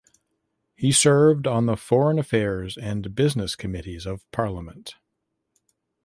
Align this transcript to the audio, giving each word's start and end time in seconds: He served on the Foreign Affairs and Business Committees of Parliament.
He 0.75 0.91
served 0.91 1.45
on 1.45 1.67
the 1.67 1.77
Foreign 1.77 2.17
Affairs 2.17 2.75
and 2.75 3.13
Business 3.13 3.55
Committees 3.55 4.07
of 4.07 4.25
Parliament. 4.31 4.95